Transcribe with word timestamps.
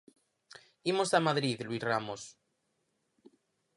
Imos 0.91 1.09
a 1.17 1.19
Madrid, 1.27 1.57
Luís 1.67 1.83
Ramos. 1.89 2.21